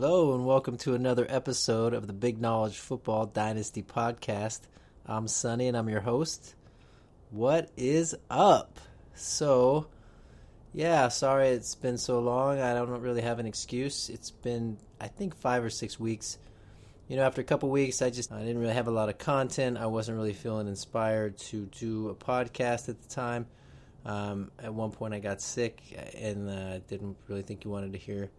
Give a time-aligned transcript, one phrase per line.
[0.00, 4.60] Hello, and welcome to another episode of the Big Knowledge Football Dynasty podcast.
[5.04, 6.54] I'm Sonny, and I'm your host.
[7.30, 8.78] What is up?
[9.14, 9.88] So,
[10.72, 12.60] yeah, sorry it's been so long.
[12.60, 14.08] I don't really have an excuse.
[14.08, 16.38] It's been, I think, five or six weeks.
[17.08, 19.18] You know, after a couple weeks, I just I didn't really have a lot of
[19.18, 19.78] content.
[19.78, 23.48] I wasn't really feeling inspired to do a podcast at the time.
[24.06, 25.82] Um, at one point, I got sick
[26.14, 28.30] and uh, didn't really think you wanted to hear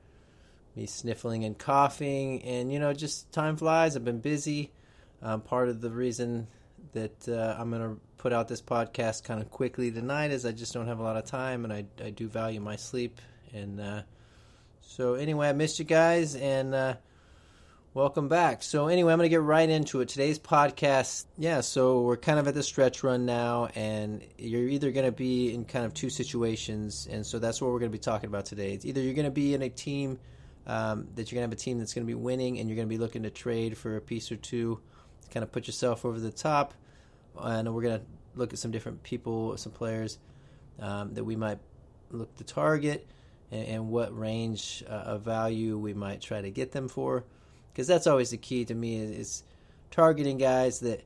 [0.80, 3.98] me sniffling and coughing, and you know, just time flies.
[3.98, 4.72] I've been busy.
[5.22, 6.48] Um, part of the reason
[6.94, 10.54] that uh, I'm going to put out this podcast kind of quickly tonight is I
[10.54, 13.20] just don't have a lot of time, and I, I do value my sleep.
[13.54, 14.04] And uh,
[14.80, 16.94] so, anyway, I missed you guys, and uh,
[17.94, 18.64] welcome back.
[18.64, 20.08] So, anyway, I'm going to get right into it.
[20.08, 24.92] Today's podcast, yeah, so we're kind of at the stretch run now, and you're either
[24.92, 27.98] going to be in kind of two situations, and so that's what we're going to
[27.98, 28.72] be talking about today.
[28.72, 30.20] It's either you're going to be in a team
[30.68, 32.76] um, that you're going to have a team that's going to be winning and you're
[32.76, 34.80] going to be looking to trade for a piece or two
[35.22, 36.74] to kind of put yourself over the top.
[37.38, 40.20] And we're going to look at some different people, some players
[40.80, 41.60] um, that we might
[42.12, 43.08] look to target
[43.52, 47.24] and, and what range uh, of value we might try to get them for.
[47.72, 49.44] Because that's always the key to me is, is
[49.92, 51.04] targeting guys that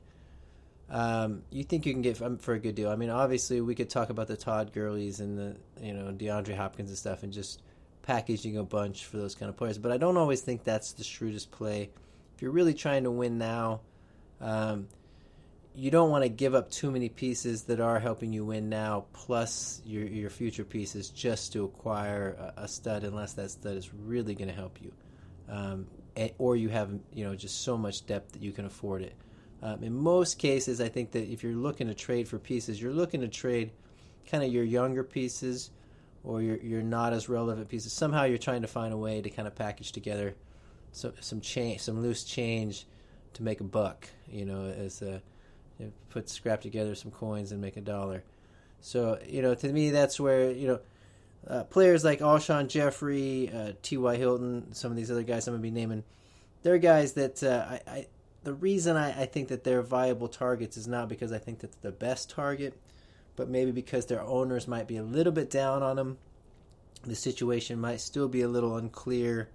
[0.90, 2.90] um, you think you can get for a good deal.
[2.90, 6.56] I mean, obviously, we could talk about the Todd Gurley's and the you know DeAndre
[6.56, 7.62] Hopkins and stuff, and just
[8.04, 9.78] packaging a bunch for those kind of players.
[9.78, 11.90] But I don't always think that's the shrewdest play.
[12.36, 13.80] If you're really trying to win now,
[14.40, 14.88] um,
[15.74, 19.06] you don't want to give up too many pieces that are helping you win now,
[19.12, 23.92] plus your your future pieces, just to acquire a, a stud, unless that stud is
[23.92, 24.92] really going to help you,
[25.48, 29.02] um, and, or you have you know just so much depth that you can afford
[29.02, 29.14] it.
[29.62, 32.92] Um, in most cases, I think that if you're looking to trade for pieces, you're
[32.92, 33.72] looking to trade
[34.30, 35.70] kind of your younger pieces
[36.24, 37.92] or you're, you're not as relevant pieces.
[37.92, 40.34] Somehow you're trying to find a way to kind of package together
[40.92, 42.86] some some change, some loose change
[43.34, 44.08] to make a buck.
[44.28, 45.22] You know, as a
[45.78, 48.24] you know, put scrap together some coins and make a dollar.
[48.80, 50.80] So you know, to me, that's where you know.
[51.46, 54.16] Uh, players like Alshon Jeffery, uh, T.Y.
[54.16, 56.02] Hilton, some of these other guys I'm going to be naming,
[56.62, 58.06] they're guys that uh, I, I,
[58.42, 61.70] the reason I, I, think that they're viable targets is not because I think that
[61.82, 62.80] they're the best target
[63.36, 66.18] but maybe because their owners might be a little bit down on them,
[67.02, 69.48] the situation might still be a little unclear.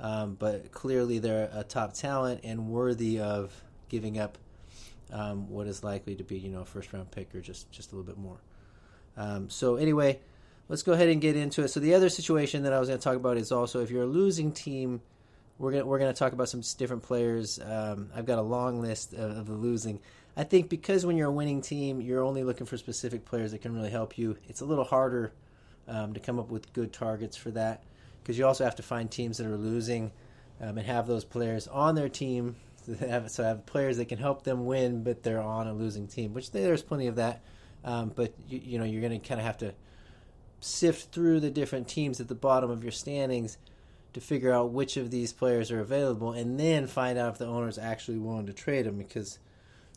[0.00, 3.52] Um, but clearly, they're a top talent and worthy of
[3.88, 4.38] giving up
[5.12, 7.92] um, what is likely to be, you know, a first round pick or just just
[7.92, 8.38] a little bit more.
[9.16, 10.18] Um, so anyway,
[10.68, 11.68] let's go ahead and get into it.
[11.68, 14.02] So the other situation that I was going to talk about is also if you're
[14.02, 15.00] a losing team,
[15.58, 17.60] we're gonna we're gonna talk about some different players.
[17.60, 20.00] Um, I've got a long list of, of the losing.
[20.36, 23.62] I think because when you're a winning team, you're only looking for specific players that
[23.62, 24.36] can really help you.
[24.48, 25.32] It's a little harder
[25.86, 27.84] um, to come up with good targets for that
[28.22, 30.10] because you also have to find teams that are losing
[30.60, 32.56] um, and have those players on their team.
[32.84, 36.34] So have, have players that can help them win, but they're on a losing team,
[36.34, 37.42] which there's plenty of that.
[37.82, 39.72] Um, but you, you know you're going to kind of have to
[40.60, 43.56] sift through the different teams at the bottom of your standings
[44.12, 47.46] to figure out which of these players are available, and then find out if the
[47.46, 49.38] owner is actually willing to trade them because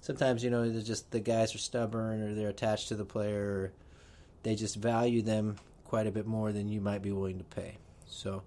[0.02, 3.72] sometimes you know just the guys are stubborn or they're attached to the player
[4.44, 7.78] they just value them quite a bit more than you might be willing to pay.
[8.08, 8.44] So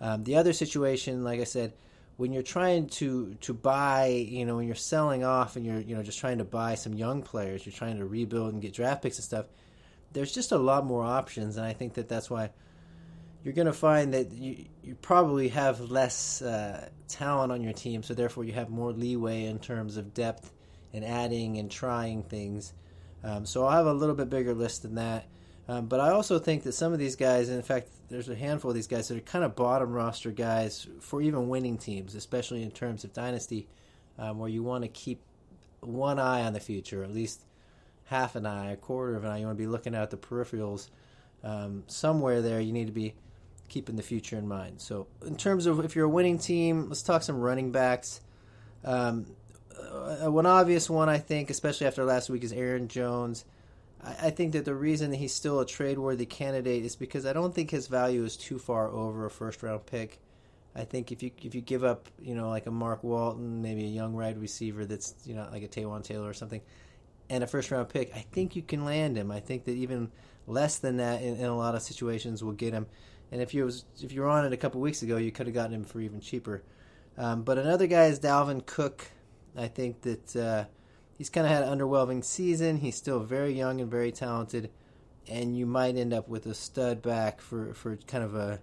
[0.00, 1.72] um, the other situation, like I said,
[2.16, 5.94] when you're trying to to buy, you know, when you're selling off and you're you
[5.94, 9.02] know just trying to buy some young players, you're trying to rebuild and get draft
[9.02, 9.46] picks and stuff.
[10.12, 12.50] There's just a lot more options, and I think that that's why
[13.44, 18.02] you're going to find that you you probably have less uh, talent on your team,
[18.02, 20.52] so therefore you have more leeway in terms of depth
[20.92, 22.72] and adding and trying things.
[23.24, 25.26] Um, so I'll have a little bit bigger list than that.
[25.68, 28.70] Um, but I also think that some of these guys, in fact, there's a handful
[28.70, 32.62] of these guys that are kind of bottom roster guys for even winning teams, especially
[32.62, 33.68] in terms of dynasty,
[34.18, 35.20] um, where you want to keep
[35.80, 37.42] one eye on the future, at least
[38.04, 39.38] half an eye, a quarter of an eye.
[39.38, 40.88] You want to be looking at the peripherals.
[41.44, 43.14] Um, somewhere there, you need to be
[43.68, 44.80] keeping the future in mind.
[44.80, 48.22] So, in terms of if you're a winning team, let's talk some running backs.
[48.84, 49.26] Um,
[49.78, 53.44] uh, one obvious one, I think, especially after last week, is Aaron Jones.
[54.02, 57.26] I, I think that the reason that he's still a trade worthy candidate is because
[57.26, 60.20] I don't think his value is too far over a first round pick.
[60.74, 63.84] I think if you if you give up, you know, like a Mark Walton, maybe
[63.84, 66.60] a young wide receiver that's you know like a Taywan Taylor or something,
[67.28, 69.30] and a first round pick, I think you can land him.
[69.30, 70.10] I think that even
[70.46, 72.86] less than that in, in a lot of situations will get him.
[73.32, 75.46] And if you was if you were on it a couple weeks ago, you could
[75.46, 76.62] have gotten him for even cheaper.
[77.16, 79.10] Um, but another guy is Dalvin Cook.
[79.56, 80.64] I think that uh,
[81.16, 82.78] he's kind of had an underwhelming season.
[82.78, 84.70] He's still very young and very talented,
[85.28, 88.60] and you might end up with a stud back for, for kind of a,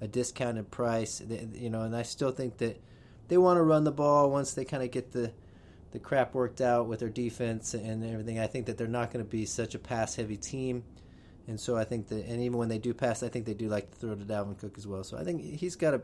[0.00, 1.22] a discounted price.
[1.54, 2.80] You know, and I still think that
[3.28, 5.32] they want to run the ball once they kind of get the
[5.92, 8.38] the crap worked out with their defense and everything.
[8.38, 10.84] I think that they're not going to be such a pass heavy team.
[11.48, 13.68] And so I think that, and even when they do pass, I think they do
[13.68, 15.02] like to throw to Dalvin Cook as well.
[15.02, 16.02] So I think he's got a,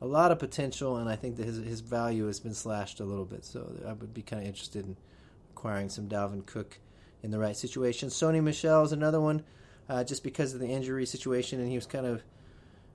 [0.00, 3.04] a, lot of potential, and I think that his his value has been slashed a
[3.04, 3.44] little bit.
[3.44, 4.96] So I would be kind of interested in
[5.52, 6.78] acquiring some Dalvin Cook
[7.22, 8.08] in the right situation.
[8.08, 9.42] Sony Michel is another one,
[9.88, 12.22] uh, just because of the injury situation, and he was kind of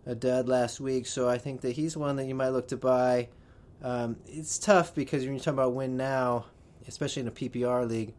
[0.06, 1.06] a dud last week.
[1.06, 3.30] So I think that he's one that you might look to buy.
[3.84, 6.46] Um, it's tough because when you're talking about win now,
[6.88, 8.14] especially in a PPR league,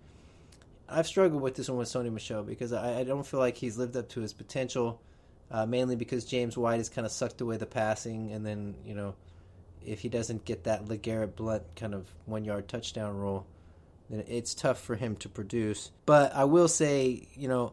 [0.89, 3.77] I've struggled with this one with Sony Michel because I, I don't feel like he's
[3.77, 5.01] lived up to his potential.
[5.51, 8.95] Uh, mainly because James White has kind of sucked away the passing, and then you
[8.95, 9.15] know,
[9.85, 13.47] if he doesn't get that LeGarrette Blunt kind of one yard touchdown role,
[14.11, 15.93] then it's tough for him to produce.
[16.05, 17.73] But I will say, you know,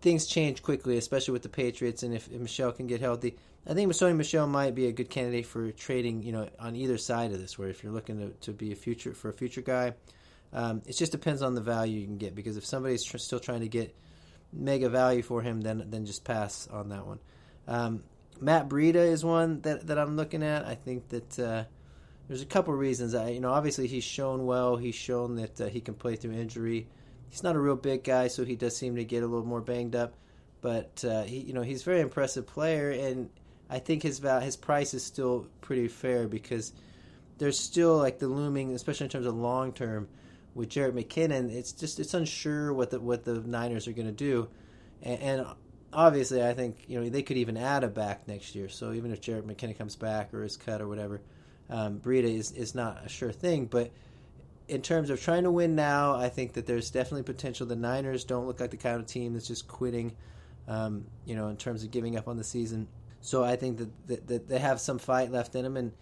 [0.00, 3.36] things change quickly, especially with the Patriots, and if, if Michel can get healthy,
[3.66, 6.22] I think Sony Michel might be a good candidate for trading.
[6.22, 8.76] You know, on either side of this, where if you're looking to, to be a
[8.76, 9.94] future for a future guy,
[10.52, 12.34] um, it just depends on the value you can get.
[12.34, 13.94] Because if somebody's tr- still trying to get
[14.52, 17.18] mega value for him, then then just pass on that one.
[17.66, 18.02] Um,
[18.40, 20.64] Matt Breida is one that, that I'm looking at.
[20.64, 21.64] I think that uh,
[22.26, 23.14] there's a couple reasons.
[23.14, 24.76] I, you know, obviously he's shown well.
[24.76, 26.88] He's shown that uh, he can play through injury.
[27.28, 29.60] He's not a real big guy, so he does seem to get a little more
[29.60, 30.14] banged up.
[30.62, 33.30] But uh, he, you know, he's a very impressive player, and
[33.68, 36.72] I think his val- his price is still pretty fair because
[37.38, 40.08] there's still like the looming, especially in terms of long term,
[40.54, 41.50] with Jerick McKinnon.
[41.50, 44.48] It's just it's unsure what the what the Niners are going to do,
[45.02, 45.46] and, and,
[45.92, 48.68] obviously I think you know they could even add a back next year.
[48.68, 51.20] So even if Jerick McKinnon comes back or is cut or whatever,
[51.68, 53.90] um, Breida is is not a sure thing, but.
[54.68, 57.66] In terms of trying to win now, I think that there's definitely potential.
[57.66, 60.14] The Niners don't look like the kind of team that's just quitting,
[60.68, 62.86] um, you know, in terms of giving up on the season.
[63.20, 65.92] So I think that, that, that they have some fight left in them and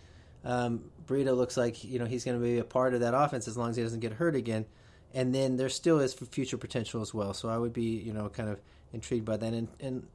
[0.44, 3.48] um, Breida looks like you know he's going to be a part of that offense
[3.48, 4.66] as long as he doesn't get hurt again.
[5.14, 7.32] And then there still is future potential as well.
[7.32, 8.60] So I would be you know kind of
[8.92, 9.52] intrigued by that.
[9.52, 10.06] And, and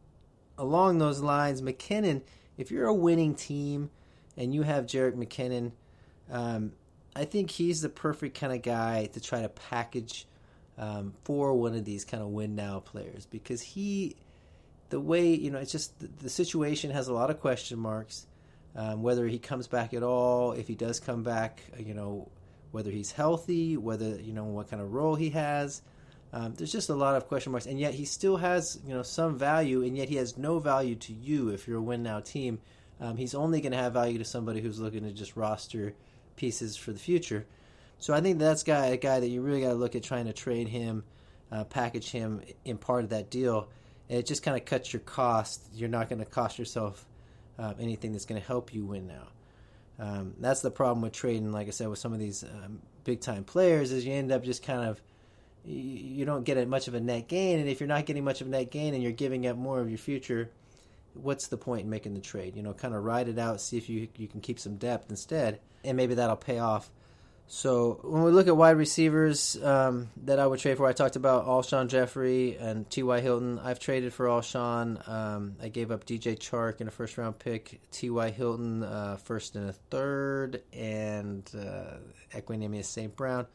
[0.57, 2.21] along those lines, McKinnon,
[2.57, 3.89] if you're a winning team
[4.37, 5.71] and you have Jerick McKinnon,
[6.31, 6.73] um,
[7.15, 10.27] I think he's the perfect kind of guy to try to package
[10.77, 14.15] um, for one of these kind of win now players because he
[14.89, 18.25] the way you know it's just the, the situation has a lot of question marks.
[18.75, 22.29] Um, whether he comes back at all, if he does come back, uh, you know,
[22.71, 25.81] whether he's healthy, whether you know what kind of role he has.
[26.33, 29.03] Um, there's just a lot of question marks, and yet he still has you know
[29.03, 32.19] some value, and yet he has no value to you if you're a win now
[32.19, 32.59] team.
[32.99, 35.93] Um, he's only going to have value to somebody who's looking to just roster
[36.35, 37.45] pieces for the future.
[37.99, 40.25] So I think that's guy a guy that you really got to look at trying
[40.25, 41.03] to trade him,
[41.51, 43.69] uh, package him in part of that deal
[44.09, 45.61] And it just kind of cuts your cost.
[45.73, 47.05] You're not going to cost yourself
[47.57, 49.27] um, anything that's going to help you win now.
[49.99, 51.51] Um, that's the problem with trading.
[51.51, 54.43] Like I said, with some of these um, big time players, is you end up
[54.43, 55.01] just kind of
[55.65, 58.41] you, you don't get much of a net gain, and if you're not getting much
[58.41, 60.49] of a net gain and you're giving up more of your future,
[61.13, 62.55] what's the point in making the trade?
[62.55, 65.09] You know, kind of ride it out, see if you you can keep some depth
[65.09, 66.89] instead, and maybe that'll pay off
[67.47, 71.15] so when we look at wide receivers um, that I would trade for, I talked
[71.15, 73.19] about Alshon Jeffery and T.Y.
[73.19, 73.59] Hilton.
[73.59, 75.07] I've traded for Alshon.
[75.07, 78.29] Um, I gave up DJ Chark in a first round pick, T.Y.
[78.31, 81.97] Hilton uh, first and a third, and uh,
[82.35, 83.15] Equanimeous St.
[83.15, 83.45] Brown.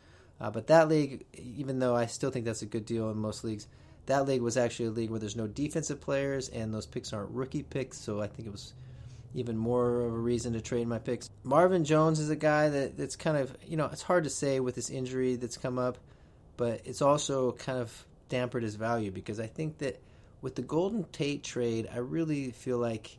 [0.41, 3.43] Uh, but that league, even though I still think that's a good deal in most
[3.43, 3.67] leagues,
[4.07, 7.31] that league was actually a league where there's no defensive players and those picks aren't
[7.31, 7.99] rookie picks.
[7.99, 8.73] So I think it was
[9.35, 11.31] even more of a reason to trade my picks.
[11.45, 14.61] Marvin Jones is a guy that, that's kind of, you know, it's hard to say
[14.61, 15.99] with this injury that's come up,
[16.57, 20.01] but it's also kind of dampened his value because I think that
[20.41, 23.19] with the Golden Tate trade, I really feel like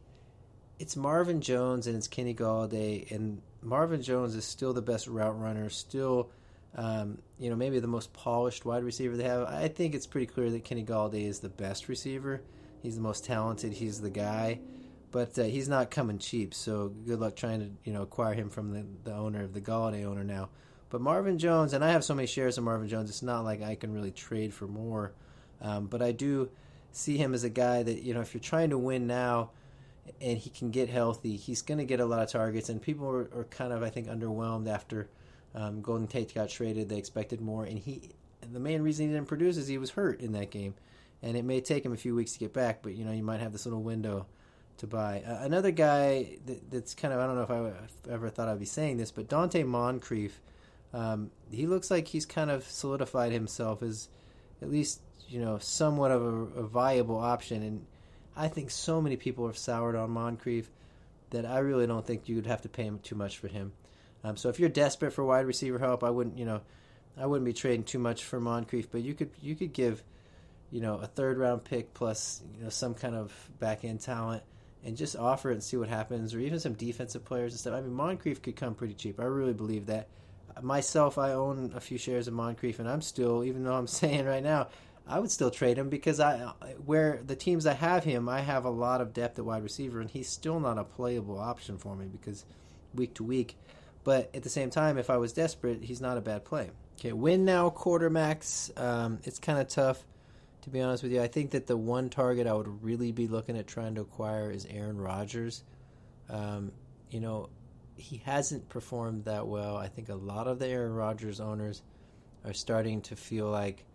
[0.80, 5.38] it's Marvin Jones and it's Kenny Golladay, and Marvin Jones is still the best route
[5.38, 6.32] runner, still,
[6.76, 9.44] um, you know, maybe the most polished wide receiver they have.
[9.48, 12.42] I think it's pretty clear that Kenny Golladay is the best receiver.
[12.82, 13.74] He's the most talented.
[13.74, 14.60] He's the guy
[15.12, 16.54] but uh, he's not coming cheap.
[16.54, 19.62] So good luck trying to you know acquire him from the, the owner of the
[19.62, 20.50] Golladay owner now.
[20.90, 23.62] But Marvin Jones, and I have so many shares of Marvin Jones, it's not like
[23.62, 25.14] I can really trade for more.
[25.62, 26.50] Um, but I do
[26.92, 29.52] see him as a guy that you know if you're trying to win now,
[30.22, 32.70] and he can get healthy, he's going to get a lot of targets.
[32.70, 35.10] And people are, are kind of I think underwhelmed after
[35.56, 36.90] um, Golden Tate got traded.
[36.90, 38.12] They expected more, and he
[38.52, 40.76] the main reason he didn't produce is he was hurt in that game,
[41.22, 42.82] and it may take him a few weeks to get back.
[42.82, 44.28] But you know you might have this little window
[44.80, 45.24] to buy.
[45.26, 48.60] Uh, another guy that, that's kind of I don't know if I ever thought I'd
[48.60, 50.42] be saying this, but Donte Moncrief,
[50.94, 54.10] um, he looks like he's kind of solidified himself as
[54.62, 57.64] at least you know somewhat of a, a viable option.
[57.64, 57.86] And
[58.36, 60.70] I think so many people have soured on Moncrief
[61.30, 63.74] that I really don't think you'd have to pay him too much for him.
[64.24, 66.62] Um, so if you're desperate for wide receiver help, I wouldn't, you know,
[67.18, 70.04] I wouldn't be trading too much for Moncrief, but you could you could give,
[70.72, 74.44] you know, a third round pick plus you know some kind of back end talent
[74.84, 77.74] and just offer it and see what happens, or even some defensive players and stuff.
[77.74, 79.20] I mean, Moncrief could come pretty cheap.
[79.20, 80.08] I really believe that.
[80.62, 84.26] Myself, I own a few shares of Moncrief, and I'm still, even though I'm saying
[84.26, 84.68] right now,
[85.08, 86.38] I would still trade him because I,
[86.86, 90.02] where the teams I have him, I have a lot of depth at wide receiver,
[90.02, 92.46] and he's still not a playable option for me because
[92.94, 93.56] week to week.
[94.04, 96.70] But at the same time, if I was desperate, he's not a bad play.
[97.00, 98.78] Okay, win now quarterbacks.
[98.80, 100.04] Um, it's kind of tough
[100.62, 101.22] to be honest with you.
[101.22, 104.52] I think that the one target I would really be looking at trying to acquire
[104.52, 105.64] is Aaron Rodgers.
[106.30, 106.72] Um,
[107.10, 107.50] you know,
[107.96, 109.78] he hasn't performed that well.
[109.78, 111.82] I think a lot of the Aaron Rodgers owners
[112.46, 113.86] are starting to feel like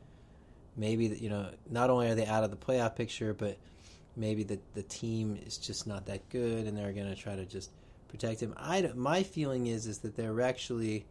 [0.76, 3.56] maybe you know not only are they out of the playoff picture, but
[4.16, 7.44] maybe the the team is just not that good, and they're going to try to
[7.44, 7.70] just
[8.08, 8.54] protect him.
[8.56, 11.06] I my feeling is is that they're actually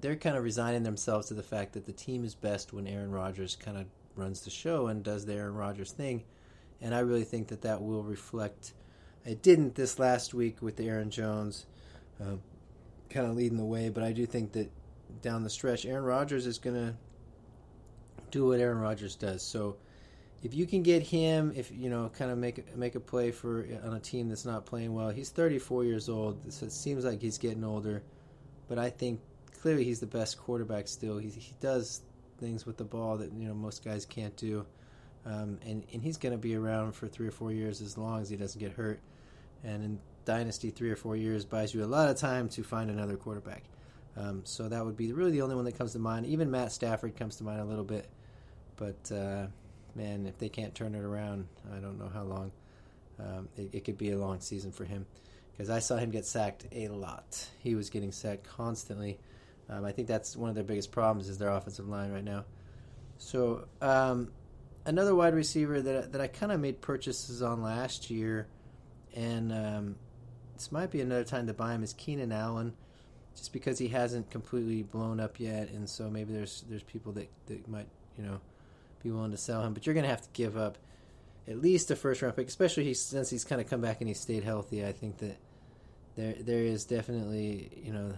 [0.00, 3.10] they're kind of resigning themselves to the fact that the team is best when Aaron
[3.10, 3.86] Rodgers kind of
[4.18, 6.24] runs the show and does the Aaron Rodgers thing.
[6.80, 8.74] And I really think that that will reflect.
[9.24, 11.66] It didn't this last week with Aaron Jones
[12.20, 12.36] uh,
[13.10, 14.70] kind of leading the way, but I do think that
[15.22, 16.94] down the stretch, Aaron Rodgers is going to
[18.30, 19.42] do what Aaron Rodgers does.
[19.42, 19.76] So
[20.42, 23.66] if you can get him, if you know, kind of make make a play for
[23.84, 27.20] on a team that's not playing well, he's 34 years old, so it seems like
[27.20, 28.02] he's getting older.
[28.68, 29.20] But I think
[29.60, 31.18] clearly he's the best quarterback still.
[31.18, 32.02] He he does
[32.38, 34.66] things with the ball that you know most guys can't do.
[35.26, 38.20] Um, and and he's going to be around for three or four years as long
[38.20, 39.00] as he doesn't get hurt.
[39.64, 42.90] And in dynasty, three or four years buys you a lot of time to find
[42.90, 43.64] another quarterback.
[44.16, 46.26] Um, so that would be really the only one that comes to mind.
[46.26, 48.08] Even Matt Stafford comes to mind a little bit,
[48.76, 49.46] but uh,
[49.94, 52.52] man, if they can't turn it around, I don't know how long.
[53.20, 55.06] Um, it, it could be a long season for him
[55.52, 57.48] because I saw him get sacked a lot.
[57.58, 59.18] He was getting sacked constantly
[59.68, 62.44] um, I think that's one of their biggest problems is their offensive line right now.
[63.18, 64.30] So um,
[64.86, 68.46] another wide receiver that that I kind of made purchases on last year,
[69.14, 69.96] and um,
[70.54, 72.74] this might be another time to buy him is Keenan Allen,
[73.36, 77.28] just because he hasn't completely blown up yet, and so maybe there's there's people that,
[77.46, 78.40] that might you know
[79.02, 80.78] be willing to sell him, but you're going to have to give up
[81.46, 84.08] at least a first round pick, especially he, since he's kind of come back and
[84.08, 84.84] he stayed healthy.
[84.84, 85.36] I think that
[86.16, 88.12] there there is definitely you know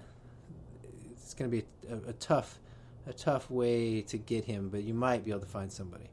[1.30, 2.58] it's going to be a, a, tough
[3.06, 6.10] a tough way to get him, but you might be able to find somebody.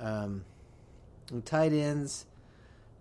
[0.00, 0.44] Um,
[1.44, 2.26] tight ends,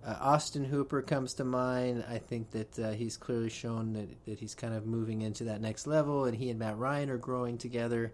[0.05, 2.05] uh, Austin Hooper comes to mind.
[2.07, 5.59] I think that uh, he's clearly shown that, that he's kind of moving into that
[5.59, 8.13] next level, and he and Matt Ryan are growing together.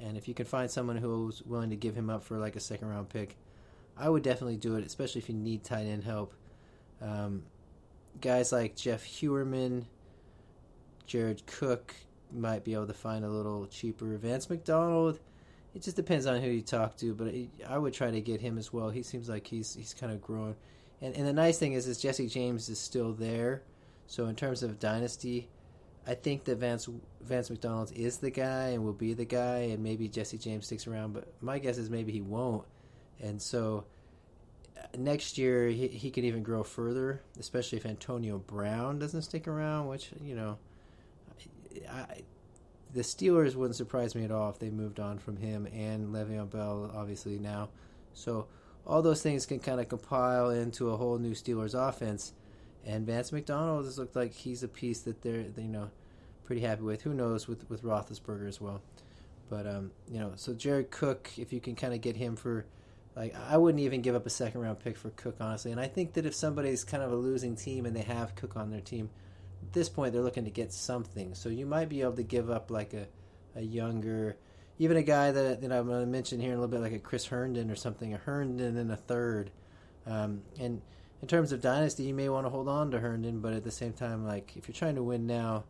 [0.00, 2.60] And if you can find someone who's willing to give him up for like a
[2.60, 3.36] second round pick,
[3.96, 6.34] I would definitely do it, especially if you need tight end help.
[7.00, 7.44] Um,
[8.20, 9.84] guys like Jeff Heuerman,
[11.06, 11.94] Jared Cook,
[12.32, 14.16] might be able to find a little cheaper.
[14.16, 15.18] Vance McDonald,
[15.74, 17.32] it just depends on who you talk to, but
[17.68, 18.90] I would try to get him as well.
[18.90, 20.56] He seems like he's he's kind of growing,
[21.00, 23.62] and and the nice thing is is Jesse James is still there,
[24.06, 25.48] so in terms of dynasty,
[26.06, 26.88] I think that Vance
[27.20, 30.86] Vance McDonald is the guy and will be the guy, and maybe Jesse James sticks
[30.86, 32.64] around, but my guess is maybe he won't,
[33.20, 33.84] and so
[34.76, 39.46] uh, next year he, he could even grow further, especially if Antonio Brown doesn't stick
[39.46, 40.58] around, which you know
[41.90, 42.22] I,
[42.92, 46.50] the Steelers wouldn't surprise me at all if they moved on from him and Le'Veon
[46.50, 47.68] Bell, obviously now.
[48.14, 48.46] So
[48.86, 52.32] all those things can kind of compile into a whole new Steelers offense.
[52.84, 55.90] And Vance McDonald has looked like he's a piece that they're you know
[56.44, 57.02] pretty happy with.
[57.02, 58.80] Who knows with with Roethlisberger as well.
[59.48, 62.64] But um, you know, so Jared Cook, if you can kind of get him for
[63.14, 65.72] like I wouldn't even give up a second round pick for Cook honestly.
[65.72, 68.56] And I think that if somebody's kind of a losing team and they have Cook
[68.56, 69.10] on their team,
[69.72, 71.34] this point they're looking to get something.
[71.34, 73.06] So you might be able to give up like a,
[73.56, 74.36] a younger,
[74.78, 76.92] even a guy that, that I'm going to mention here in a little bit, like
[76.92, 79.50] a Chris Herndon or something, a Herndon and a third.
[80.06, 80.80] Um, and
[81.22, 83.70] in terms of dynasty, you may want to hold on to Herndon, but at the
[83.70, 85.64] same time, like if you're trying to win now,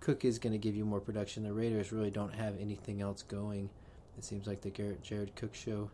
[0.00, 1.42] Cook is going to give you more production.
[1.42, 3.68] The Raiders really don't have anything else going.
[4.16, 5.90] It seems like the Garrett Jared Cook show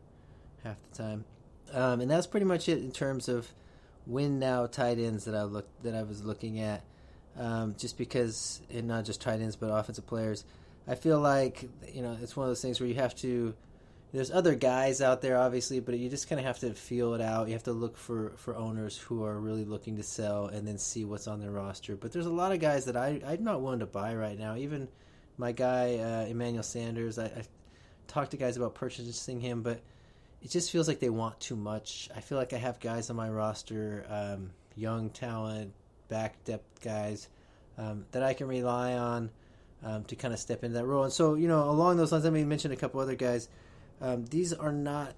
[0.62, 1.24] half the time.
[1.72, 3.48] Um, and that's pretty much it in terms of
[4.06, 6.84] win now tight ends that I looked that I was looking at
[7.38, 10.44] um, just because, and not just tight ends, but offensive players.
[10.88, 13.54] I feel like you know it's one of those things where you have to.
[14.12, 17.20] There's other guys out there, obviously, but you just kind of have to feel it
[17.20, 17.48] out.
[17.48, 20.78] You have to look for, for owners who are really looking to sell, and then
[20.78, 21.96] see what's on their roster.
[21.96, 24.56] But there's a lot of guys that I I'm not willing to buy right now.
[24.56, 24.88] Even
[25.38, 27.42] my guy uh, Emmanuel Sanders, I, I
[28.06, 29.80] talked to guys about purchasing him, but
[30.42, 32.08] it just feels like they want too much.
[32.14, 35.72] I feel like I have guys on my roster, um, young talent,
[36.08, 37.28] back depth guys
[37.78, 39.30] um, that I can rely on
[39.84, 41.04] um, to kind of step into that role.
[41.04, 43.48] And so, you know, along those lines, let me mention a couple other guys.
[44.00, 45.14] Um, these are not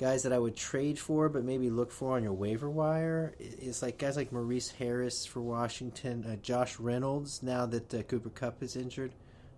[0.00, 3.34] guys that I would trade for, but maybe look for on your waiver wire.
[3.38, 8.30] It's like guys like Maurice Harris for Washington, uh, Josh Reynolds now that uh, Cooper
[8.30, 9.12] Kupp is injured,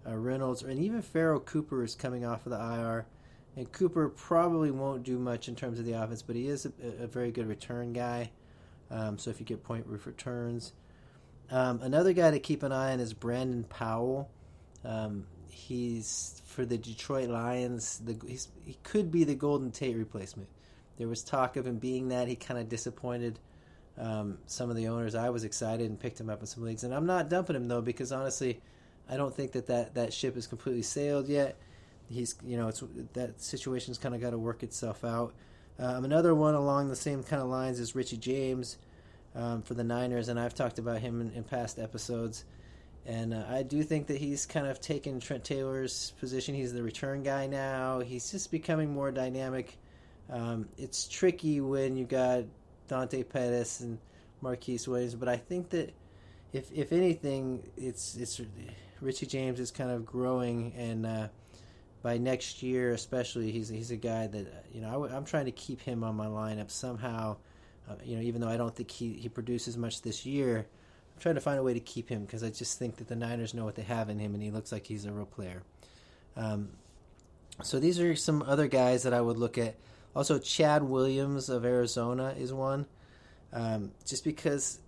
[0.04, 3.06] uh, Reynolds, and even Pharoh Cooper is coming off of the IR.
[3.54, 6.72] And Cooper probably won't do much in terms of the offense, but he is a,
[7.04, 8.30] a very good return guy.
[8.92, 10.72] Um, so if you get point roof returns,
[11.50, 14.30] um, another guy to keep an eye on is Brandon Powell.
[14.84, 18.00] Um, he's for the Detroit Lions.
[18.04, 18.16] The,
[18.64, 20.48] he could be the Golden Tate replacement.
[20.98, 22.28] There was talk of him being that.
[22.28, 23.38] He kind of disappointed
[23.98, 25.14] um, some of the owners.
[25.14, 27.68] I was excited and picked him up in some leagues, and I'm not dumping him
[27.68, 28.60] though because honestly,
[29.08, 31.56] I don't think that that, that ship is completely sailed yet
[32.12, 32.82] he's you know it's
[33.14, 35.32] that situation's kind of got to work itself out.
[35.78, 38.78] Um, another one along the same kind of lines is Richie James
[39.34, 42.44] um, for the Niners, and I've talked about him in, in past episodes.
[43.04, 46.54] And uh, I do think that he's kind of taken Trent Taylor's position.
[46.54, 48.00] He's the return guy now.
[48.00, 49.76] He's just becoming more dynamic.
[50.30, 52.44] Um, it's tricky when you got
[52.86, 53.98] Dante Pettis and
[54.40, 55.92] Marquise Williams, but I think that
[56.52, 58.40] if if anything, it's it's
[59.00, 61.06] Richie James is kind of growing and.
[61.06, 61.28] Uh,
[62.02, 65.44] by next year, especially, he's he's a guy that you know i w- I'm trying
[65.44, 67.36] to keep him on my lineup somehow.
[67.88, 71.20] Uh, you know, even though I don't think he he produces much this year, I'm
[71.20, 73.54] trying to find a way to keep him because I just think that the Niners
[73.54, 75.62] know what they have in him, and he looks like he's a real player.
[76.36, 76.70] Um,
[77.62, 79.76] so these are some other guys that I would look at.
[80.14, 82.86] Also, Chad Williams of Arizona is one,
[83.52, 84.80] um, just because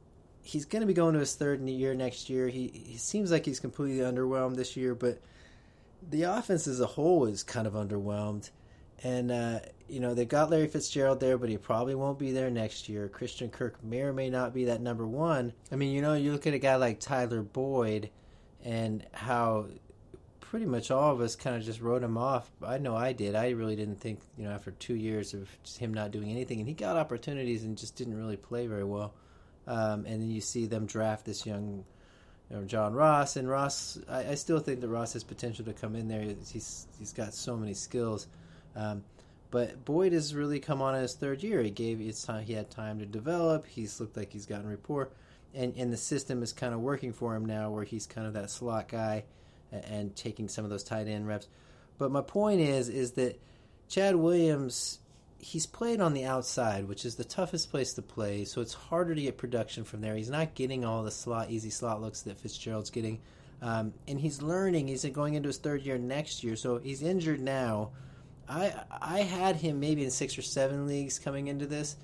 [0.42, 2.48] he's going to be going to his third year next year.
[2.48, 5.20] He he seems like he's completely underwhelmed this year, but
[6.10, 8.50] the offense as a whole is kind of underwhelmed.
[9.02, 12.50] And, uh, you know, they got Larry Fitzgerald there, but he probably won't be there
[12.50, 13.08] next year.
[13.08, 15.52] Christian Kirk may or may not be that number one.
[15.70, 18.10] I mean, you know, you look at a guy like Tyler Boyd
[18.64, 19.66] and how
[20.40, 22.50] pretty much all of us kind of just wrote him off.
[22.64, 23.34] I know I did.
[23.34, 26.68] I really didn't think, you know, after two years of him not doing anything, and
[26.68, 29.14] he got opportunities and just didn't really play very well.
[29.66, 31.84] Um, and then you see them draft this young
[32.50, 33.98] you know, John Ross and Ross.
[34.08, 36.22] I, I, still think that Ross has potential to come in there.
[36.22, 38.26] He's he's got so many skills,
[38.76, 39.02] um,
[39.50, 41.62] but Boyd has really come on in his third year.
[41.62, 42.44] He gave it's time.
[42.44, 43.66] He had time to develop.
[43.66, 45.08] He's looked like he's gotten rapport,
[45.54, 48.34] and and the system is kind of working for him now, where he's kind of
[48.34, 49.24] that slot guy,
[49.72, 51.48] and, and taking some of those tight end reps.
[51.96, 53.40] But my point is is that
[53.88, 54.98] Chad Williams
[55.44, 58.46] he's played on the outside, which is the toughest place to play.
[58.46, 60.16] So it's harder to get production from there.
[60.16, 63.20] He's not getting all the slot, easy slot looks that Fitzgerald's getting,
[63.60, 64.88] um, and he's learning.
[64.88, 67.90] He's going into his third year next year, so he's injured now.
[68.48, 71.96] I I had him maybe in six or seven leagues coming into this,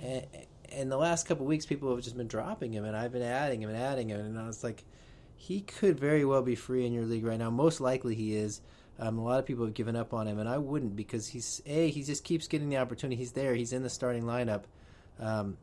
[0.00, 0.26] and,
[0.72, 3.62] and the last couple weeks people have just been dropping him, and I've been adding
[3.62, 4.84] him and adding him, and I was like,
[5.36, 7.50] he could very well be free in your league right now.
[7.50, 8.60] Most likely he is.
[9.00, 11.62] Um, a lot of people have given up on him, and I wouldn't because he's
[11.64, 13.16] a he just keeps getting the opportunity.
[13.16, 13.54] He's there.
[13.54, 14.64] He's in the starting lineup,
[15.18, 15.56] um,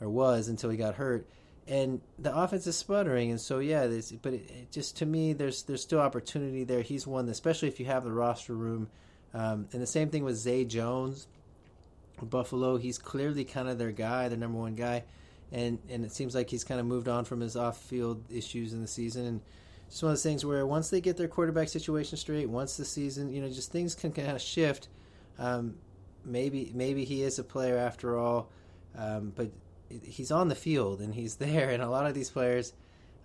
[0.00, 1.28] or was until he got hurt,
[1.66, 3.30] and the offense is sputtering.
[3.30, 3.86] And so yeah,
[4.22, 6.80] but it, it just to me, there's there's still opportunity there.
[6.80, 8.88] He's one, especially if you have the roster room.
[9.34, 11.26] Um, and the same thing with Zay Jones,
[12.22, 12.78] Buffalo.
[12.78, 15.04] He's clearly kind of their guy, their number one guy,
[15.52, 18.72] and and it seems like he's kind of moved on from his off field issues
[18.72, 19.40] in the season and
[19.88, 22.84] just one of those things where once they get their quarterback situation straight, once the
[22.84, 24.88] season, you know, just things can kind of shift.
[25.38, 25.76] Um,
[26.24, 28.50] maybe maybe he is a player after all,
[28.96, 29.50] um, but
[29.88, 31.70] he's on the field and he's there.
[31.70, 32.72] And a lot of these players,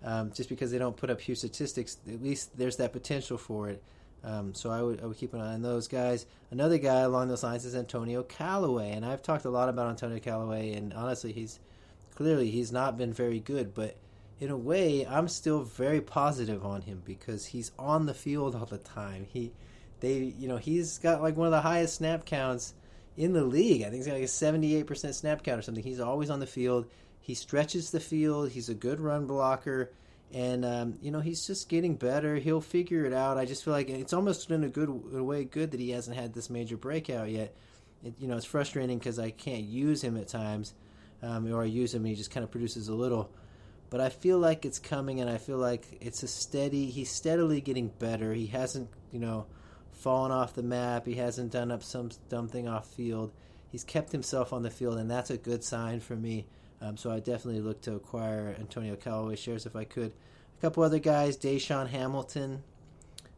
[0.02, 3.68] um, just because they don't put up huge statistics, at least there's that potential for
[3.68, 3.82] it.
[4.22, 6.24] Um, so I would, I would keep an eye on those guys.
[6.50, 10.18] Another guy along those lines is Antonio Callaway, and I've talked a lot about Antonio
[10.18, 11.60] Callaway, and honestly, he's
[12.14, 13.96] clearly he's not been very good, but
[14.40, 18.66] in a way, I'm still very positive on him because he's on the field all
[18.66, 19.26] the time.
[19.28, 19.52] He,
[20.00, 22.74] they, you know, he's got like one of the highest snap counts
[23.16, 23.82] in the league.
[23.82, 25.84] I think he's got like a 78% snap count or something.
[25.84, 26.86] He's always on the field.
[27.20, 28.50] He stretches the field.
[28.50, 29.92] He's a good run blocker.
[30.32, 32.36] And, um, you know, he's just getting better.
[32.36, 33.38] He'll figure it out.
[33.38, 36.16] I just feel like it's almost in a good a way good that he hasn't
[36.16, 37.54] had this major breakout yet.
[38.02, 40.74] It, you know, it's frustrating because I can't use him at times,
[41.22, 43.30] um, or I use him and he just kind of produces a little
[43.94, 46.86] but I feel like it's coming, and I feel like it's a steady.
[46.86, 48.34] He's steadily getting better.
[48.34, 49.46] He hasn't, you know,
[49.92, 51.06] fallen off the map.
[51.06, 53.30] He hasn't done up some dumb thing off field.
[53.70, 56.48] He's kept himself on the field, and that's a good sign for me.
[56.82, 60.12] Um, so I definitely look to acquire Antonio Callaway shares if I could.
[60.58, 62.64] A couple other guys, DaeSean Hamilton.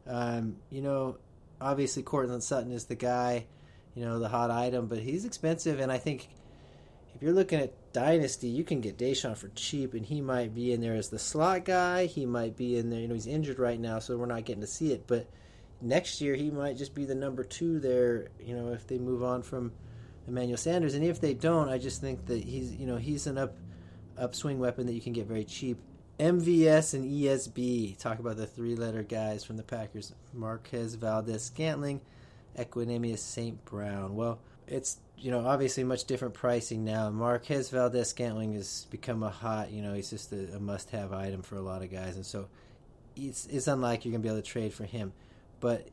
[0.07, 1.17] Um, you know,
[1.61, 3.45] obviously Courtland Sutton is the guy.
[3.97, 6.29] you know, the hot item, but he's expensive, and I think
[7.15, 10.71] if you're looking at Dynasty, you can get DaeSean for cheap, and he might be
[10.71, 12.05] in there as the slot guy.
[12.05, 12.99] He might be in there.
[12.99, 15.07] You know, he's injured right now, so we're not getting to see it.
[15.07, 15.27] But
[15.81, 18.27] next year, he might just be the number two there.
[18.39, 19.71] You know, if they move on from
[20.27, 23.37] Emmanuel Sanders, and if they don't, I just think that he's you know he's an
[23.37, 23.57] up
[24.17, 25.79] upswing weapon that you can get very cheap.
[26.19, 32.01] MVS and ESB talk about the three letter guys from the Packers: Marquez Valdes-Scantling,
[32.57, 33.63] Equanimeous St.
[33.65, 34.15] Brown.
[34.15, 37.09] Well, it's you know obviously much different pricing now.
[37.09, 41.41] Marquez Valdes-Scantling has become a hot you know he's just a, a must have item
[41.41, 42.47] for a lot of guys, and so
[43.15, 45.13] it's it's unlikely you're gonna be able to trade for him.
[45.59, 45.87] But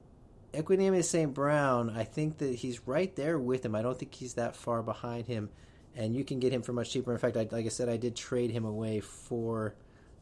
[0.54, 1.34] Equanimeous St.
[1.34, 3.74] Brown, I think that he's right there with him.
[3.74, 5.50] I don't think he's that far behind him,
[5.96, 7.12] and you can get him for much cheaper.
[7.12, 9.74] In fact, I, like I said, I did trade him away for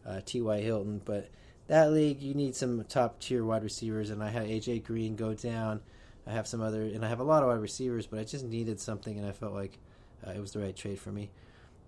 [0.07, 0.61] uh, T.Y.
[0.61, 1.29] Hilton, but
[1.67, 5.35] that league you need some top tier wide receivers, and I had AJ Green go
[5.35, 5.81] down.
[6.27, 8.45] I have some other, and I have a lot of wide receivers, but I just
[8.45, 9.79] needed something, and I felt like
[10.27, 11.31] uh, it was the right trade for me.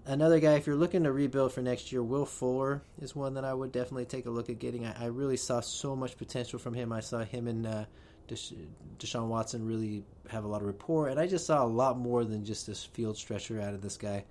[0.06, 3.44] Another guy, if you're looking to rebuild for next year, Will Fuller is one that
[3.44, 4.84] I would definitely take a look at getting.
[4.84, 6.92] I, I really saw so much potential from him.
[6.92, 7.84] I saw him and uh,
[8.28, 8.66] Desha-
[8.98, 12.24] Deshaun Watson really have a lot of rapport, and I just saw a lot more
[12.24, 14.24] than just this field stretcher out of this guy.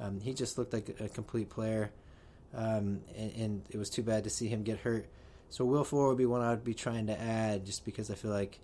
[0.00, 1.90] Um, he just looked like a, complete player,
[2.52, 5.06] um, and, and, it was too bad to see him get hurt.
[5.50, 8.14] So Will Fuller would be one I would be trying to add, just because I
[8.14, 8.58] feel like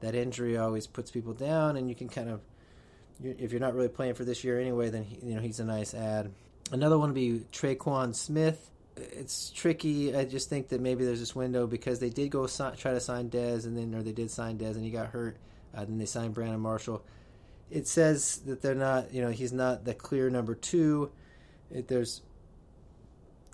[0.00, 2.40] that injury always puts people down, and you can kind of,
[3.22, 5.64] if you're not really playing for this year anyway, then he, you know he's a
[5.64, 6.32] nice add.
[6.72, 10.14] Another one would be Tre'Quan Smith it's tricky.
[10.14, 13.00] I just think that maybe there's this window because they did go si- try to
[13.00, 15.36] sign Dez, and then or they did sign Dez, and he got hurt.
[15.74, 17.04] Uh, then they signed Brandon Marshall.
[17.70, 21.10] It says that they're not, you know, he's not the clear number two.
[21.70, 22.22] It, there's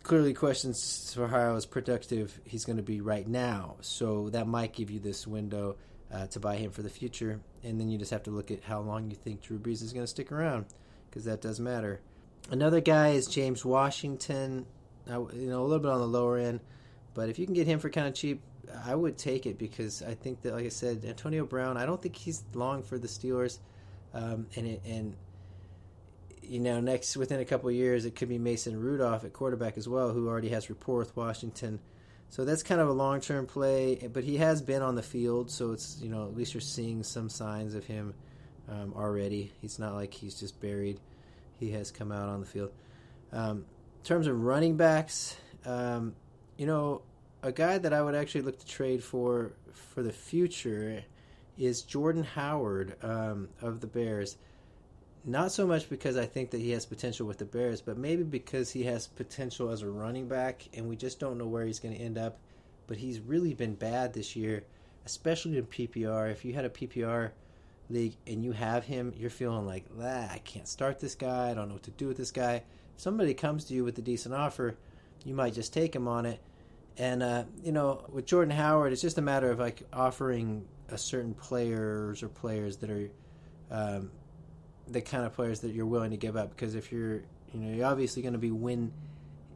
[0.03, 3.77] clearly questions for how productive he's going to be right now.
[3.81, 5.77] So that might give you this window
[6.13, 8.63] uh, to buy him for the future, and then you just have to look at
[8.65, 10.67] how long you think Drew Brees is going to stick around
[11.09, 12.01] because that does matter.
[12.51, 14.67] Another guy is James Washington
[15.07, 16.61] you know, a little bit on the lower end.
[17.15, 18.41] But if you can get him for kind of cheap,
[18.85, 21.77] I would take it because I think that, like I said, Antonio Brown.
[21.77, 23.59] I don't think he's long for the Steelers,
[24.15, 25.15] um, and it, and
[26.43, 29.89] you know, next within a couple years, it could be Mason Rudolph at quarterback as
[29.89, 31.81] well, who already has rapport with Washington.
[32.33, 35.51] So that's kind of a long term play, but he has been on the field,
[35.51, 38.15] so it's you know at least you're seeing some signs of him
[38.71, 39.53] um, already.
[39.61, 40.99] He's not like he's just buried;
[41.61, 42.73] he has come out on the field.
[43.33, 43.67] Um,
[43.99, 46.15] in terms of running backs, um,
[46.57, 47.03] you know,
[47.43, 51.05] a guy that I would actually look to trade for for the future
[51.59, 54.39] is Jordan Howard um, of the Bears.
[55.25, 58.25] Not so much because I think that he has potential with the Bears, but maybe
[58.25, 61.79] because he has potential as a running back, and we just don't know where he's
[61.79, 62.39] going to end up.
[62.89, 64.65] But he's really been bad this year,
[65.07, 66.31] especially in PPR.
[66.33, 67.31] If you had a PPR
[67.89, 71.51] league and you have him, you're feeling like, ah, I can't start this guy.
[71.51, 72.65] I don't know what to do with this guy If
[72.97, 74.77] somebody comes to you with a decent offer,
[75.25, 76.41] you might just take him on it.
[76.99, 80.99] And uh, you know, with Jordan Howard, it's just a matter of like offering a
[80.99, 83.09] certain players or players that are
[83.71, 84.11] um,
[84.93, 86.51] the kind of players that you're willing to give up.
[86.51, 88.93] Because if you're, you know, you're obviously going to be win.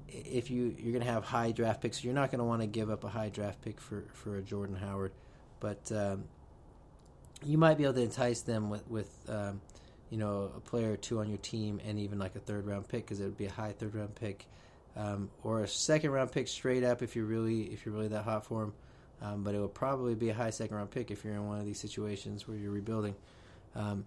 [0.09, 2.67] If you you're going to have high draft picks, you're not going to want to
[2.67, 5.13] give up a high draft pick for for a Jordan Howard,
[5.61, 6.25] but um,
[7.45, 9.61] you might be able to entice them with with um,
[10.11, 12.89] you know, a player or two on your team and even like a third round
[12.89, 14.47] pick because it would be a high third round pick,
[14.97, 18.25] um, or a second round pick straight up if you're really if you're really that
[18.25, 18.73] hot for him.
[19.23, 21.59] Um, but it would probably be a high second round pick if you're in one
[21.59, 23.15] of these situations where you're rebuilding.
[23.75, 24.05] Um,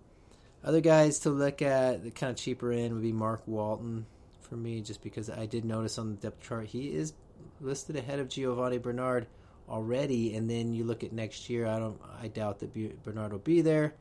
[0.63, 4.05] other guys to look at the kind of cheaper end would be Mark Walton
[4.41, 7.13] for me, just because I did notice on the depth chart he is
[7.61, 9.27] listed ahead of Giovani Bernard
[9.69, 10.35] already.
[10.35, 13.61] And then you look at next year, I don't, I doubt that Bernard will be
[13.61, 13.93] there.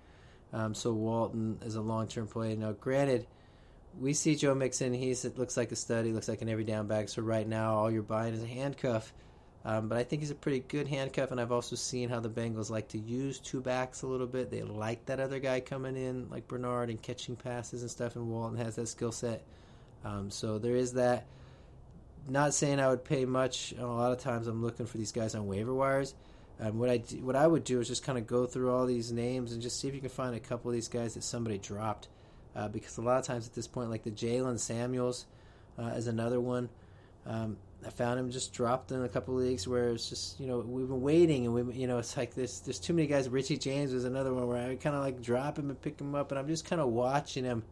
[0.52, 2.56] Um, so Walton is a long term play.
[2.56, 3.26] Now, granted,
[4.00, 4.92] we see Joe Mixon.
[4.92, 6.06] He's it looks like a stud.
[6.06, 7.08] He looks like an every down back.
[7.08, 9.12] So right now, all you're buying is a handcuff.
[9.64, 12.30] Um, but I think he's a pretty good handcuff, and I've also seen how the
[12.30, 14.50] Bengals like to use two backs a little bit.
[14.50, 18.16] They like that other guy coming in, like Bernard, and catching passes and stuff.
[18.16, 19.42] And Walton has that skill set.
[20.04, 21.26] Um, so there is that.
[22.28, 23.74] Not saying I would pay much.
[23.78, 26.14] A lot of times, I'm looking for these guys on waiver wires.
[26.60, 29.12] Um, what I what I would do is just kind of go through all these
[29.12, 31.58] names and just see if you can find a couple of these guys that somebody
[31.58, 32.08] dropped,
[32.54, 35.26] uh, because a lot of times at this point, like the Jaylen Samuels
[35.78, 36.68] uh, is another one.
[37.26, 40.58] Um, I found him just dropped in a couple leagues where it's just you know
[40.58, 43.28] we've been waiting and we you know it's like this there's too many guys.
[43.28, 46.14] Richie James was another one where I kind of like drop him and pick him
[46.14, 47.62] up, and I'm just kind of watching him.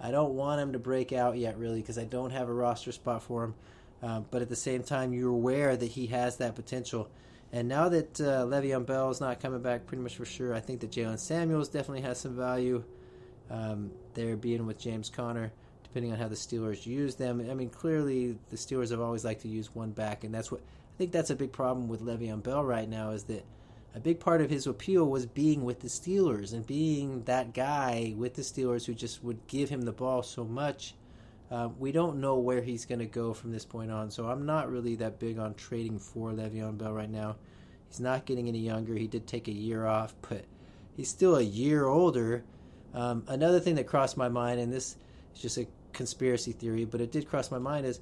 [0.00, 2.90] I don't want him to break out yet, really, because I don't have a roster
[2.90, 3.54] spot for him.
[4.02, 7.10] Um, but at the same time, you're aware that he has that potential
[7.52, 10.60] And now that uh, Le'Veon Bell is not coming back, pretty much for sure, I
[10.60, 12.84] think that Jaylen Samuels definitely has some value.
[13.50, 15.52] Um, there being with James Conner,
[15.90, 17.44] depending on how the Steelers use them.
[17.50, 20.60] I mean, clearly the Steelers have always liked to use one back, and that's what
[20.60, 23.44] I think that's a big problem with Le'Veon Bell right now is that
[23.94, 28.14] a big part of his appeal was being with the Steelers and being that guy
[28.16, 30.94] with the Steelers who just would give him the ball so much.
[31.50, 34.46] Uh, we don't know where he's going to go from this point on, so I'm
[34.46, 37.34] not really that big on trading for Le'Veon Bell right now.
[37.88, 38.94] He's not getting any younger.
[38.94, 40.44] He did take a year off, but
[40.96, 42.44] he's still a year older.
[42.94, 44.96] Um, another thing that crossed my mind, and this
[45.34, 48.00] is just a conspiracy theory, but it did cross my mind is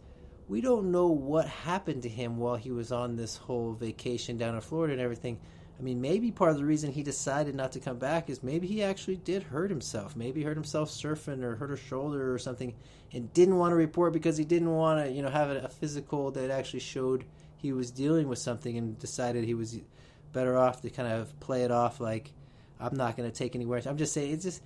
[0.48, 4.55] we don't know what happened to him while he was on this whole vacation down
[4.55, 5.38] in Florida and everything.
[5.79, 8.66] I mean, maybe part of the reason he decided not to come back is maybe
[8.66, 10.16] he actually did hurt himself.
[10.16, 12.74] Maybe hurt himself surfing or hurt a shoulder or something
[13.12, 16.33] and didn't want to report because he didn't want to, you know, have a, physical
[16.33, 17.24] that actually showed
[17.59, 19.79] he was dealing with something and decided he was
[20.33, 22.33] better off to kind of play it off like
[22.81, 23.83] I'm not going to take any anywhere.
[23.87, 24.62] I'm just saying it's just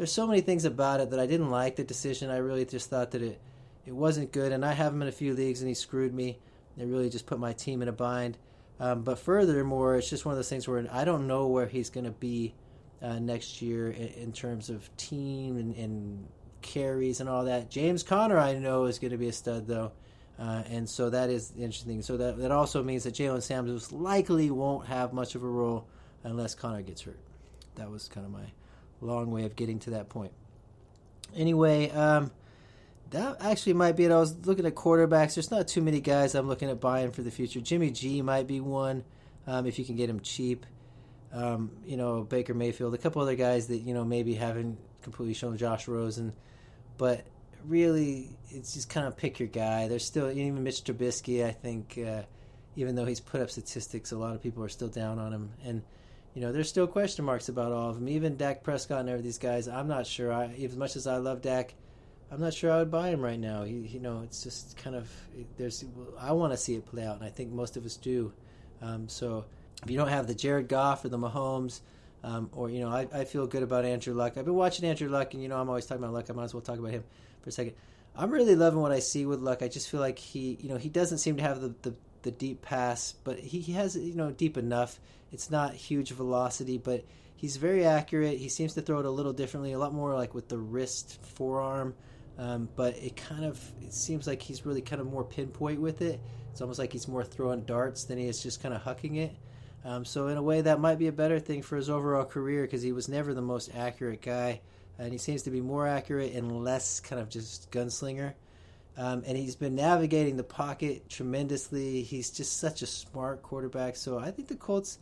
[0.00, 2.30] there's so many things about it that I didn't like the decision.
[2.30, 3.38] I really just thought that it
[3.84, 6.38] it wasn't good, and I have him in a few leagues, and he screwed me.
[6.78, 8.38] It really just put my team in a bind.
[8.78, 11.90] Um, but furthermore, it's just one of those things where I don't know where he's
[11.90, 12.54] going to be
[13.02, 16.28] uh, next year in, in, terms of team and, and,
[16.62, 17.70] carries and all that.
[17.70, 19.92] James Conner, I know, is going to be a stud though,
[20.38, 22.00] uh, and so that is interesting.
[22.00, 25.86] So that that also means that Jaylen Samuels likely won't have much of a role
[26.24, 27.20] unless Conner gets hurt.
[27.74, 28.46] That was kind of my
[29.00, 30.32] long way of getting to that point.
[31.34, 32.30] Anyway, um,
[33.10, 34.12] that actually might be it.
[34.12, 35.34] I was looking at quarterbacks.
[35.34, 37.60] There's not too many guys I'm looking at buying for the future.
[37.60, 39.04] Jimmy G might be one
[39.46, 40.66] um, if you can get him cheap.
[41.32, 45.34] Um, you know, Baker Mayfield, a couple other guys that you know maybe haven't completely
[45.34, 46.32] shown Josh Rosen,
[46.98, 47.24] but
[47.66, 49.88] really it's just kind of pick your guy.
[49.88, 51.44] There's still even Mitch Trubisky.
[51.44, 52.22] I think uh,
[52.76, 55.50] even though he's put up statistics, a lot of people are still down on him
[55.64, 55.82] and
[56.34, 58.08] you know, there's still question marks about all of them.
[58.08, 60.32] Even Dak Prescott and every these guys, I'm not sure.
[60.32, 61.74] I, as much as I love Dak,
[62.30, 63.64] I'm not sure I would buy him right now.
[63.64, 65.10] He, you know, it's just kind of
[65.56, 65.84] there's.
[66.18, 68.32] I want to see it play out, and I think most of us do.
[68.80, 69.44] Um, so
[69.82, 71.80] if you don't have the Jared Goff or the Mahomes,
[72.22, 74.36] um, or you know, I, I feel good about Andrew Luck.
[74.36, 76.26] I've been watching Andrew Luck, and you know, I'm always talking about Luck.
[76.30, 77.02] I might as well talk about him
[77.42, 77.74] for a second.
[78.14, 79.62] I'm really loving what I see with Luck.
[79.62, 82.30] I just feel like he, you know, he doesn't seem to have the, the, the
[82.30, 85.00] deep pass, but he, he has, you know, deep enough.
[85.32, 87.04] It's not huge velocity, but
[87.36, 88.38] he's very accurate.
[88.38, 91.20] He seems to throw it a little differently, a lot more like with the wrist,
[91.22, 91.94] forearm.
[92.38, 96.00] Um, but it kind of it seems like he's really kind of more pinpoint with
[96.00, 96.20] it.
[96.50, 99.36] It's almost like he's more throwing darts than he is just kind of hucking it.
[99.84, 102.62] Um, so in a way, that might be a better thing for his overall career
[102.62, 104.60] because he was never the most accurate guy,
[104.98, 108.34] and he seems to be more accurate and less kind of just gunslinger.
[109.00, 112.02] Um, and he's been navigating the pocket tremendously.
[112.02, 113.96] He's just such a smart quarterback.
[113.96, 114.98] So I think the Colts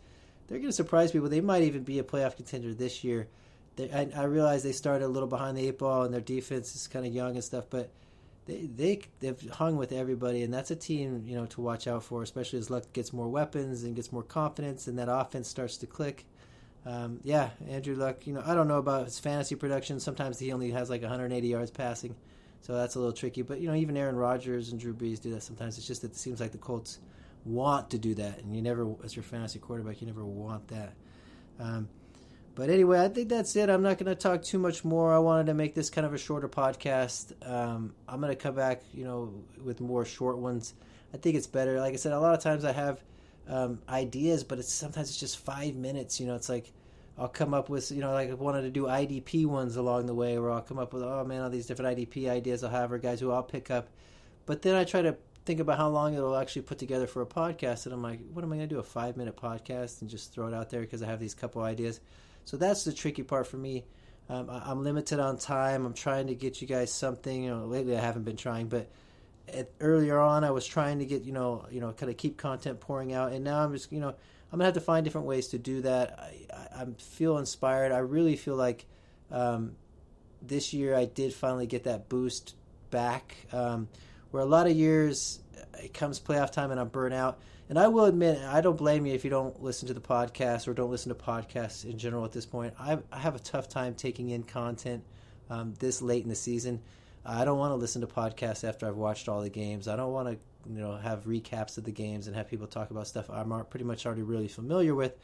[0.47, 1.29] they're going to surprise people.
[1.29, 3.27] They might even be a playoff contender this year.
[3.75, 6.77] They, I, I, realize they started a little behind the eight ball, and their defense
[6.77, 7.91] is kind of young and stuff, but
[8.47, 12.05] they they they've hung with everybody, and that's a team you know to watch out
[12.05, 15.77] for, especially as Luck gets more weapons and gets more confidence, and that offense starts
[15.79, 16.25] to click.
[16.87, 18.27] Um, yeah, Andrew Luck.
[18.27, 20.01] You know, I don't know about his fantasy production.
[20.01, 22.15] Sometimes he only has like 180 yards passing,
[22.61, 23.43] so that's a little tricky.
[23.43, 25.79] But you know, even Aaron Rodgers and Drew Brees do that sometimes.
[25.79, 26.99] It's just that it seems like the Colts
[27.45, 30.95] want to do that, and you never, as your fantasy quarterback, you never want that.
[31.59, 31.89] Um,
[32.59, 33.71] but anyway, I think that's it.
[33.71, 35.15] I'm not going to talk too much more.
[35.15, 37.33] I wanted to make this kind of a shorter podcast.
[37.49, 40.75] Um, I'm going to come back, you know, with more short ones.
[41.15, 41.79] I think it's better.
[41.79, 43.01] Like I said, a lot of times I have
[43.49, 46.19] um, ideas, but it's sometimes it's just five minutes.
[46.19, 46.73] You know, it's like
[47.19, 50.15] I'll come up with, you know, like I wanted to do IDP ones along the
[50.15, 52.93] way, where I'll come up with, oh man, all these different IDP ideas I'll have,
[52.93, 53.89] or guys who I'll pick up.
[54.47, 57.27] But then I try to think about how long it'll actually put together for a
[57.27, 58.79] podcast, and I'm like, what am I going to do?
[58.79, 61.63] A five minute podcast and just throw it out there because I have these couple
[61.63, 62.01] ideas.
[62.45, 63.85] So that's the tricky part for me.
[64.29, 65.87] Um, I, am limited on time.
[65.87, 67.45] I'm trying to get you guys something.
[67.45, 68.91] You know, lately I haven't been trying, but
[69.53, 72.37] at, earlier on I was trying to get you know you know kind of keep
[72.37, 74.15] content pouring out, and now I'm just you know
[74.51, 76.19] I'm gonna have to find different ways to do that.
[76.19, 77.93] I, I, I feel inspired.
[77.93, 78.87] I really feel like
[79.31, 79.73] um,
[80.41, 82.55] this year I did finally get that boost
[82.91, 83.37] back.
[83.53, 83.89] Um,
[84.31, 85.41] where a lot of years
[85.83, 87.39] it comes playoff time and I'm burnt out.
[87.69, 90.69] And I will admit, I don't blame you if you don't listen to the podcast
[90.69, 92.75] or don't listen to podcasts in general at this point.
[92.79, 95.05] I, I have a tough time taking in content
[95.51, 96.81] um, this late in the season.
[97.27, 99.87] I don't want to listen to podcasts after I've watched all the games.
[99.87, 102.91] I don't want to, you know, have recaps of the games and have people talk
[102.91, 105.15] about stuff I'm pretty much already really familiar with.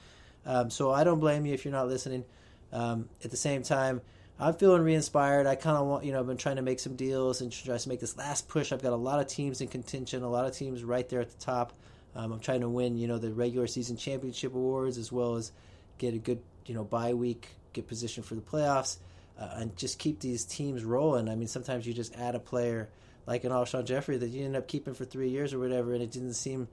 [0.47, 2.25] Um, so I don't blame you if you're not listening.
[2.73, 4.01] Um, at the same time,
[4.38, 5.47] I'm feeling re-inspired.
[5.47, 7.77] I kind of want, you know, I've been trying to make some deals and try
[7.77, 8.73] to make this last push.
[8.73, 11.31] I've got a lot of teams in contention, a lot of teams right there at
[11.31, 11.73] the top.
[12.16, 15.53] Um, I'm trying to win, you know, the regular season championship awards as well as
[15.99, 18.99] get a good, you know, bye week, get positioned for the playoffs,
[19.38, 21.29] uh, and just keep these teams rolling.
[21.29, 22.88] I mean, sometimes you just add a player
[23.26, 26.02] like an Alshon Jeffery that you end up keeping for three years or whatever, and
[26.02, 26.68] it didn't seem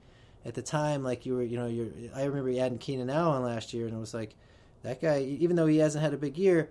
[0.46, 1.88] at the time like you were, you know, you're.
[2.16, 4.36] I remember adding Keenan Allen last year, and it was like
[4.84, 6.70] that guy, even though he hasn't had a big year,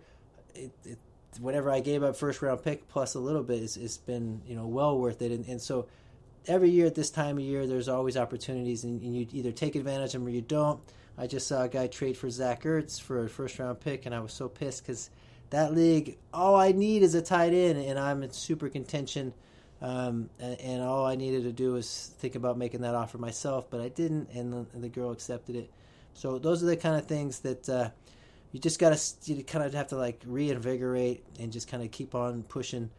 [0.55, 0.99] it, it,
[1.39, 4.57] whatever I gave up first round pick plus a little bit, it's, it's been you
[4.57, 5.87] know well worth it, and, and so
[6.47, 9.77] every year at this time of year, there's always opportunities, and, and, you either take
[9.77, 10.81] advantage of them or you don't.
[11.19, 14.15] I just saw a guy trade for Zach Ertz for a first round pick, and
[14.15, 15.11] I was so pissed because
[15.51, 19.35] that league, all I need is a tight end, and I'm in super contention.
[19.83, 23.71] Um, and, and, all I needed to do was think about making that offer myself,
[23.71, 25.71] but I didn't, and the, and the girl accepted it.
[26.13, 27.89] So those are the kind of things that uh,
[28.53, 32.15] you just gotta you kind of have to like reinvigorate and just kind of keep
[32.15, 32.91] on pushing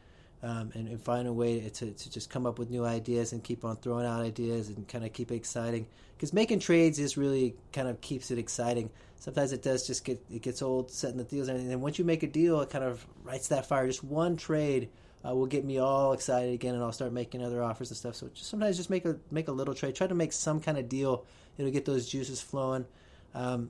[0.44, 3.44] um, and, and, find a way to, to just come up with new ideas and
[3.44, 5.86] keep on throwing out ideas and kind of keep it exciting.
[6.16, 8.90] Because making trades is really kind of keeps it exciting.
[9.18, 11.72] Sometimes it does just get it gets old setting the deals and.
[11.72, 13.86] And once you make a deal, it kind of lights that fire.
[13.86, 14.90] Just one trade
[15.28, 18.16] uh, will get me all excited again, and I'll start making other offers and stuff.
[18.16, 19.96] So just sometimes just make a make a little trade.
[19.96, 21.26] Try to make some kind of deal.
[21.58, 22.86] It'll get those juices flowing.
[23.34, 23.70] Um,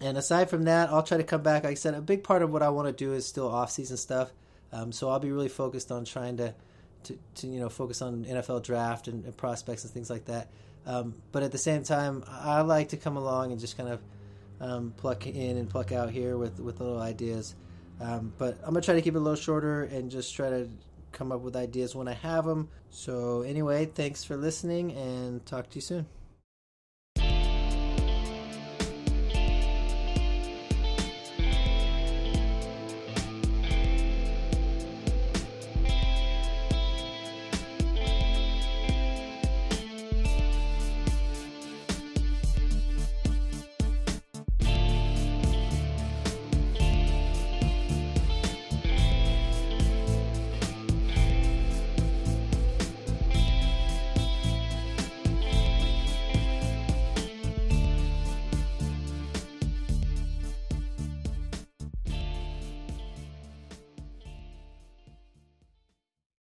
[0.00, 1.64] and aside from that, I'll try to come back.
[1.64, 3.70] Like I said, a big part of what I want to do is still off
[3.70, 4.32] season stuff.
[4.72, 6.54] Um, so I'll be really focused on trying to,
[7.04, 10.48] to, to you know, focus on NFL draft and, and prospects and things like that.
[10.86, 14.00] Um, but at the same time, I like to come along and just kind of
[14.60, 17.54] um, pluck in and pluck out here with with little ideas.
[18.00, 20.68] Um, but I'm gonna try to keep it a little shorter and just try to
[21.12, 22.68] come up with ideas when I have them.
[22.88, 26.06] So anyway, thanks for listening and talk to you soon.